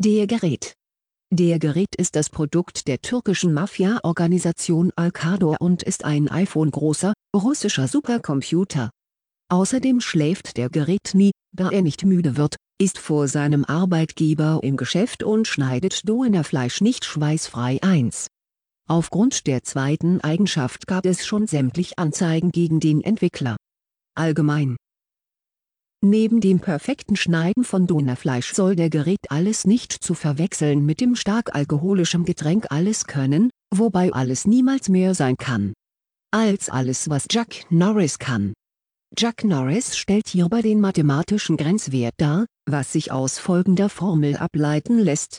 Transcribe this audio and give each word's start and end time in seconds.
Der 0.00 0.28
Gerät 0.28 0.74
Der 1.34 1.58
Gerät 1.58 1.96
ist 1.96 2.14
das 2.14 2.30
Produkt 2.30 2.86
der 2.86 3.00
türkischen 3.00 3.52
Mafia-Organisation 3.52 4.92
Al-Qador 4.94 5.56
und 5.58 5.82
ist 5.82 6.04
ein 6.04 6.28
iPhone-großer, 6.28 7.14
russischer 7.34 7.88
Supercomputer. 7.88 8.90
Außerdem 9.50 10.00
schläft 10.00 10.56
der 10.56 10.70
Gerät 10.70 11.14
nie, 11.14 11.32
da 11.52 11.70
er 11.70 11.82
nicht 11.82 12.04
müde 12.04 12.36
wird, 12.36 12.54
ist 12.80 12.96
vor 12.96 13.26
seinem 13.26 13.64
Arbeitgeber 13.64 14.60
im 14.62 14.76
Geschäft 14.76 15.24
und 15.24 15.48
schneidet 15.48 16.08
Dohnerfleisch 16.08 16.80
nicht 16.80 17.04
schweißfrei 17.04 17.80
1. 17.82 18.28
Aufgrund 18.88 19.48
der 19.48 19.64
zweiten 19.64 20.20
Eigenschaft 20.20 20.86
gab 20.86 21.06
es 21.06 21.26
schon 21.26 21.48
sämtlich 21.48 21.98
Anzeigen 21.98 22.52
gegen 22.52 22.78
den 22.78 23.02
Entwickler. 23.02 23.56
Allgemein 24.14 24.76
Neben 26.04 26.40
dem 26.40 26.60
perfekten 26.60 27.16
Schneiden 27.16 27.64
von 27.64 27.88
Donerfleisch 27.88 28.54
soll 28.54 28.76
der 28.76 28.88
Gerät 28.88 29.30
alles 29.30 29.66
nicht 29.66 29.92
zu 29.92 30.14
verwechseln 30.14 30.86
mit 30.86 31.00
dem 31.00 31.16
stark 31.16 31.56
alkoholischen 31.56 32.24
Getränk 32.24 32.66
alles 32.70 33.06
können, 33.06 33.50
wobei 33.74 34.12
alles 34.12 34.46
niemals 34.46 34.88
mehr 34.88 35.14
sein 35.14 35.36
kann. 35.36 35.72
Als 36.30 36.68
alles 36.68 37.10
was 37.10 37.26
Chuck 37.26 37.48
Norris 37.70 38.20
kann. 38.20 38.52
Chuck 39.16 39.42
Norris 39.42 39.96
stellt 39.96 40.28
hierbei 40.28 40.62
den 40.62 40.80
mathematischen 40.80 41.56
Grenzwert 41.56 42.14
dar, 42.18 42.46
was 42.68 42.92
sich 42.92 43.10
aus 43.10 43.40
folgender 43.40 43.88
Formel 43.88 44.36
ableiten 44.36 44.98
lässt. 44.98 45.38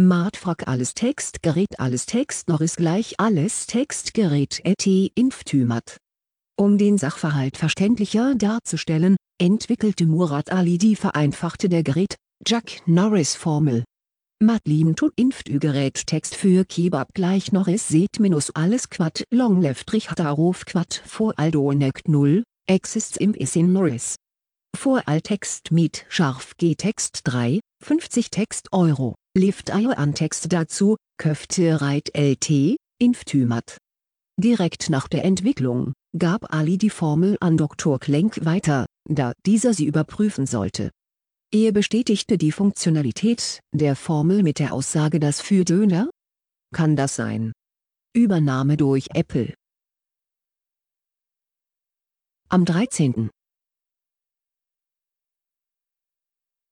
Martfrag 0.00 0.66
alles 0.66 0.94
Textgerät 0.94 1.78
alles 1.78 2.06
Text 2.06 2.48
Norris 2.48 2.74
gleich 2.74 3.14
alles 3.18 3.66
Textgerät 3.66 4.60
et 4.64 4.84
Inftümat. 5.14 5.98
Um 6.58 6.76
den 6.78 6.98
Sachverhalt 6.98 7.56
verständlicher 7.56 8.34
darzustellen, 8.34 9.16
entwickelte 9.42 10.06
Murat 10.06 10.52
Ali 10.52 10.78
die 10.78 10.94
vereinfachte 10.94 11.68
der 11.68 11.82
Gerät 11.82 12.14
Jack 12.46 12.80
Norris 12.86 13.34
Formel. 13.34 13.82
Matlim 14.40 14.94
tut 14.94 15.12
Inftü 15.16 15.58
Gerät 15.58 16.06
Text 16.06 16.36
für 16.36 16.64
Kebab 16.64 17.08
gleich 17.12 17.50
Norris 17.50 17.88
seht 17.88 18.20
minus 18.20 18.50
alles 18.50 18.88
Quad 18.88 19.24
long 19.32 19.60
left 19.60 19.92
Richtarov 19.92 20.64
Quad 20.64 21.02
vor 21.04 21.36
Aldonek 21.40 22.06
0 22.06 22.44
exists 22.68 23.16
im 23.16 23.34
Isin 23.34 23.72
Norris. 23.72 24.14
Vor 24.76 25.02
Text 25.24 25.72
mit 25.72 26.06
scharf 26.08 26.56
G 26.56 26.76
Text 26.76 27.22
3 27.24 27.58
50 27.82 28.30
Text 28.30 28.68
Euro 28.72 29.16
Lift 29.36 29.72
an 29.72 30.14
Text 30.14 30.52
dazu 30.52 30.96
Köfte 31.18 31.80
Reit 31.80 32.16
LT 32.16 32.76
Inftümat. 33.00 33.78
Direkt 34.40 34.88
nach 34.88 35.08
der 35.08 35.24
Entwicklung 35.24 35.94
gab 36.16 36.54
Ali 36.54 36.78
die 36.78 36.90
Formel 36.90 37.36
an 37.40 37.56
Dr. 37.56 37.98
Klenk 37.98 38.44
weiter, 38.44 38.86
da 39.08 39.32
dieser 39.46 39.74
sie 39.74 39.86
überprüfen 39.86 40.46
sollte. 40.46 40.90
Er 41.52 41.72
bestätigte 41.72 42.38
die 42.38 42.52
Funktionalität 42.52 43.60
der 43.72 43.94
Formel 43.94 44.42
mit 44.42 44.58
der 44.58 44.72
Aussage 44.72 45.20
das 45.20 45.40
für 45.40 45.64
Döner? 45.64 46.08
Kann 46.74 46.96
das 46.96 47.16
sein? 47.16 47.52
Übernahme 48.14 48.76
durch 48.76 49.08
Apple 49.14 49.54
Am 52.48 52.64
13. 52.64 53.30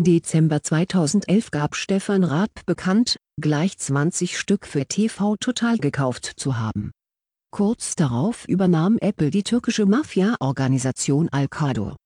Dezember 0.00 0.62
2011 0.62 1.50
gab 1.50 1.74
Stefan 1.74 2.22
Raab 2.22 2.50
bekannt, 2.66 3.16
gleich 3.40 3.78
20 3.78 4.38
Stück 4.38 4.66
für 4.66 4.86
TV 4.86 5.36
Total 5.36 5.76
gekauft 5.78 6.34
zu 6.36 6.56
haben. 6.56 6.92
Kurz 7.50 7.96
darauf 7.96 8.46
übernahm 8.46 8.98
Apple 9.00 9.30
die 9.30 9.42
türkische 9.42 9.86
Mafia-Organisation 9.86 11.28
Al-Qador. 11.30 11.96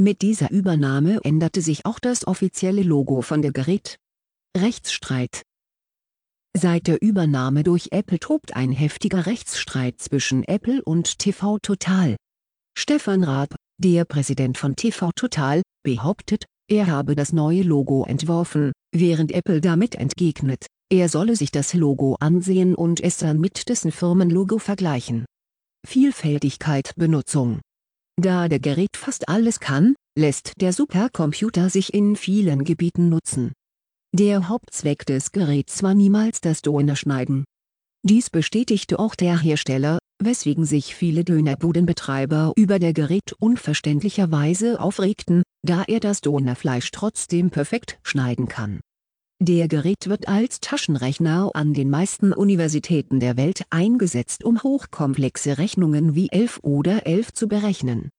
Mit 0.00 0.22
dieser 0.22 0.50
Übernahme 0.50 1.20
änderte 1.24 1.60
sich 1.60 1.84
auch 1.84 1.98
das 1.98 2.26
offizielle 2.26 2.82
Logo 2.82 3.20
von 3.20 3.42
der 3.42 3.52
Gerät. 3.52 3.98
Rechtsstreit 4.56 5.42
Seit 6.56 6.86
der 6.86 7.02
Übernahme 7.02 7.64
durch 7.64 7.88
Apple 7.90 8.18
tobt 8.18 8.56
ein 8.56 8.72
heftiger 8.72 9.26
Rechtsstreit 9.26 10.00
zwischen 10.00 10.42
Apple 10.44 10.82
und 10.82 11.18
TV 11.18 11.58
Total. 11.58 12.16
Stefan 12.74 13.24
Raab, 13.24 13.54
der 13.76 14.06
Präsident 14.06 14.56
von 14.56 14.74
TV 14.74 15.10
Total, 15.14 15.60
behauptet, 15.84 16.46
er 16.66 16.86
habe 16.86 17.14
das 17.14 17.34
neue 17.34 17.60
Logo 17.60 18.06
entworfen, 18.06 18.72
während 18.92 19.32
Apple 19.32 19.60
damit 19.60 19.96
entgegnet, 19.96 20.64
er 20.90 21.10
solle 21.10 21.36
sich 21.36 21.50
das 21.50 21.74
Logo 21.74 22.16
ansehen 22.20 22.74
und 22.74 23.02
es 23.02 23.18
dann 23.18 23.38
mit 23.38 23.68
dessen 23.68 23.92
Firmenlogo 23.92 24.56
vergleichen. 24.58 25.26
Vielfältigkeit 25.86 26.94
Benutzung 26.96 27.60
da 28.16 28.48
der 28.48 28.60
Gerät 28.60 28.96
fast 28.96 29.28
alles 29.28 29.60
kann, 29.60 29.94
lässt 30.18 30.60
der 30.60 30.72
Supercomputer 30.72 31.70
sich 31.70 31.94
in 31.94 32.16
vielen 32.16 32.64
Gebieten 32.64 33.08
nutzen. 33.08 33.52
Der 34.12 34.48
Hauptzweck 34.48 35.06
des 35.06 35.32
Geräts 35.32 35.82
war 35.82 35.94
niemals 35.94 36.40
das 36.40 36.62
Dönerschneiden. 36.62 37.44
Dies 38.02 38.30
bestätigte 38.30 38.98
auch 38.98 39.14
der 39.14 39.38
Hersteller, 39.38 39.98
weswegen 40.22 40.64
sich 40.64 40.94
viele 40.94 41.24
Dönerbudenbetreiber 41.24 42.52
über 42.56 42.78
der 42.78 42.92
Gerät 42.92 43.34
unverständlicherweise 43.38 44.80
aufregten, 44.80 45.42
da 45.62 45.84
er 45.86 46.00
das 46.00 46.20
Dönerfleisch 46.20 46.90
trotzdem 46.90 47.50
perfekt 47.50 47.98
schneiden 48.02 48.48
kann 48.48 48.80
der 49.42 49.68
Gerät 49.68 50.06
wird 50.06 50.28
als 50.28 50.60
Taschenrechner 50.60 51.50
an 51.54 51.72
den 51.72 51.88
meisten 51.88 52.34
Universitäten 52.34 53.20
der 53.20 53.38
Welt 53.38 53.62
eingesetzt 53.70 54.44
um 54.44 54.62
hochkomplexe 54.62 55.56
Rechnungen 55.56 56.14
wie 56.14 56.28
11 56.30 56.60
oder 56.62 57.06
11 57.06 57.32
zu 57.32 57.48
berechnen. 57.48 58.10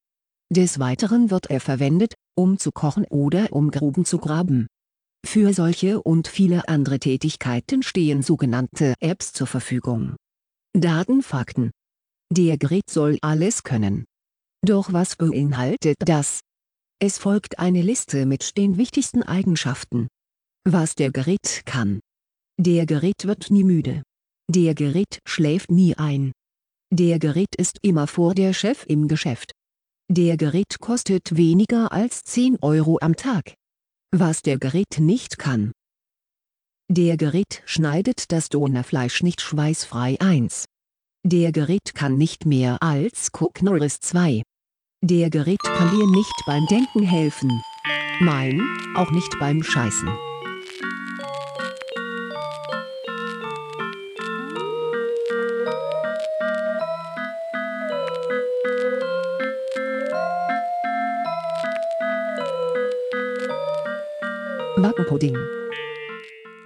Des 0.52 0.80
Weiteren 0.80 1.30
wird 1.30 1.52
er 1.52 1.60
verwendet, 1.60 2.16
um 2.36 2.58
zu 2.58 2.72
kochen 2.72 3.06
oder 3.06 3.54
um 3.54 3.70
Gruben 3.70 4.04
zu 4.04 4.18
graben. 4.18 4.66
Für 5.24 5.54
solche 5.54 6.02
und 6.02 6.28
viele 6.28 6.68
andere 6.68 6.98
Tätigkeiten 6.98 7.84
stehen 7.84 8.24
sogenannte 8.24 8.96
Apps 9.00 9.32
zur 9.32 9.46
Verfügung. 9.46 10.16
Datenfakten 10.74 11.70
Der 12.32 12.58
Gerät 12.58 12.90
soll 12.90 13.20
alles 13.22 13.62
können. 13.62 14.06
Doch 14.66 14.92
was 14.92 15.16
beinhaltet 15.18 15.98
das? 16.00 16.40
Es 17.00 17.20
folgt 17.20 17.60
eine 17.60 17.84
Liste 17.84 18.26
mit 18.26 18.58
den 18.58 18.78
wichtigsten 18.78 19.22
Eigenschaften 19.22 20.08
was 20.66 20.96
der 20.96 21.12
Gerät 21.12 21.64
kann. 21.66 22.00
Der 22.60 22.86
Gerät 22.86 23.26
wird 23.26 23.50
nie 23.50 23.64
müde. 23.64 24.04
Der 24.50 24.76
Gerät 24.76 25.20
schläft 25.26 25.72
nie 25.72 25.96
ein. 25.96 26.32
Der 26.94 27.20
Gerät 27.20 27.56
ist 27.56 27.78
immer 27.82 28.08
vor 28.08 28.36
der 28.36 28.54
Chef 28.54 28.86
im 28.88 29.08
Geschäft. 29.08 29.52
Der 30.10 30.36
Gerät 30.38 30.80
kostet 30.80 31.38
weniger 31.38 31.92
als 31.92 32.24
10 32.24 32.58
Euro 32.62 32.98
am 33.02 33.16
Tag. 33.16 33.54
Was 34.14 34.42
der 34.42 34.60
Gerät 34.60 35.00
nicht 35.00 35.38
kann. 35.38 35.72
Der 36.90 37.16
Gerät 37.16 37.64
schneidet 37.66 38.32
das 38.34 38.50
Donerfleisch 38.50 39.24
nicht 39.24 39.40
schweißfrei 39.40 40.18
1. 40.20 40.66
Der 41.24 41.54
Gerät 41.54 41.96
kann 41.96 42.18
nicht 42.18 42.46
mehr 42.46 42.84
als 42.84 43.30
Cook 43.32 43.62
Norris 43.62 44.00
2. 44.02 44.42
Der 45.02 45.30
Gerät 45.30 45.64
kann 45.64 45.96
dir 45.96 46.08
nicht 46.08 46.44
beim 46.46 46.66
Denken 46.68 47.04
helfen. 47.04 47.62
Nein, 48.20 48.62
auch 48.96 49.12
nicht 49.12 49.40
beim 49.40 49.64
Scheißen. 49.64 50.10
Wackenpudding 64.84 65.38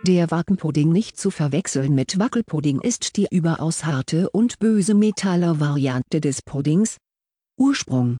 Der 0.03 0.31
Wackenpudding 0.31 0.89
nicht 0.89 1.19
zu 1.19 1.31
verwechseln 1.31 1.93
mit 1.93 2.17
Wackelpudding 2.17 2.79
ist 2.79 3.17
die 3.17 3.27
überaus 3.29 3.83
harte 3.83 4.29
und 4.29 4.57
böse 4.59 4.93
Metaller-Variante 4.93 6.21
des 6.21 6.41
Puddings. 6.41 6.95
Ursprung 7.59 8.15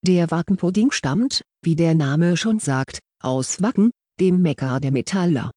Der 0.00 0.30
Wackenpudding 0.30 0.92
stammt, 0.92 1.42
wie 1.62 1.76
der 1.76 1.94
Name 1.94 2.38
schon 2.38 2.58
sagt, 2.58 3.00
aus 3.22 3.60
Wacken, 3.60 3.90
dem 4.18 4.40
Mekka 4.40 4.80
der 4.80 4.92
Metaller. 4.92 5.50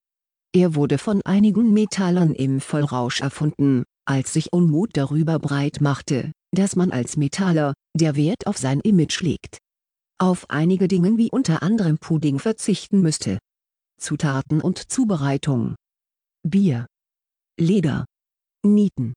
Er 0.53 0.75
wurde 0.75 0.97
von 0.97 1.21
einigen 1.23 1.71
Metallern 1.71 2.33
im 2.33 2.59
Vollrausch 2.59 3.21
erfunden, 3.21 3.85
als 4.05 4.33
sich 4.33 4.51
Unmut 4.51 4.89
darüber 4.97 5.39
breit 5.39 5.79
machte, 5.79 6.33
dass 6.53 6.75
man 6.75 6.91
als 6.91 7.15
Metaller, 7.15 7.73
der 7.95 8.17
Wert 8.17 8.47
auf 8.47 8.57
sein 8.57 8.81
Image 8.81 9.21
legt, 9.21 9.59
auf 10.17 10.49
einige 10.49 10.89
Dinge 10.89 11.17
wie 11.17 11.29
unter 11.31 11.63
anderem 11.63 11.97
Pudding 11.97 12.39
verzichten 12.39 13.01
müsste. 13.01 13.37
Zutaten 13.97 14.61
und 14.61 14.91
Zubereitung 14.91 15.75
Bier 16.43 16.85
Leder 17.59 18.05
Nieten 18.63 19.13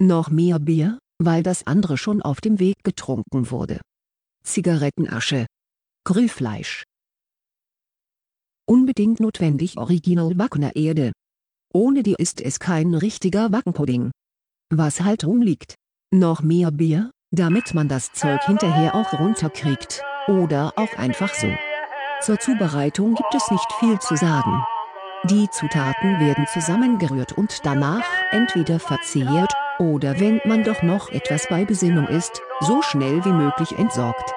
Noch 0.00 0.30
mehr 0.30 0.58
Bier, 0.58 0.98
weil 1.18 1.42
das 1.42 1.66
andere 1.66 1.96
schon 1.96 2.22
auf 2.22 2.40
dem 2.40 2.58
Weg 2.58 2.76
getrunken 2.84 3.50
wurde. 3.50 3.80
Zigarettenasche 4.44 5.46
Grillfleisch 6.04 6.82
Unbedingt 8.68 9.20
notwendig 9.20 9.76
Original 9.76 10.38
Wackener 10.38 10.76
Erde. 10.76 11.12
Ohne 11.74 12.02
die 12.02 12.14
ist 12.16 12.40
es 12.40 12.60
kein 12.60 12.94
richtiger 12.94 13.52
Wackenpudding. 13.52 14.10
Was 14.70 15.00
halt 15.00 15.24
rumliegt. 15.24 15.74
Noch 16.12 16.42
mehr 16.42 16.70
Bier, 16.70 17.10
damit 17.30 17.74
man 17.74 17.88
das 17.88 18.12
Zeug 18.12 18.42
hinterher 18.44 18.94
auch 18.94 19.18
runterkriegt, 19.18 20.02
oder 20.28 20.72
auch 20.76 20.92
einfach 20.96 21.34
so. 21.34 21.48
Zur 22.22 22.38
Zubereitung 22.38 23.14
gibt 23.14 23.34
es 23.34 23.50
nicht 23.50 23.72
viel 23.80 23.98
zu 23.98 24.14
sagen. 24.14 24.64
Die 25.24 25.48
Zutaten 25.50 26.20
werden 26.20 26.46
zusammengerührt 26.46 27.32
und 27.32 27.64
danach 27.64 28.04
entweder 28.30 28.78
verzehrt, 28.78 29.52
oder 29.80 30.20
wenn 30.20 30.40
man 30.44 30.62
doch 30.62 30.82
noch 30.82 31.10
etwas 31.10 31.48
bei 31.48 31.64
Besinnung 31.64 32.06
ist, 32.06 32.40
so 32.60 32.80
schnell 32.82 33.24
wie 33.24 33.32
möglich 33.32 33.76
entsorgt 33.76 34.32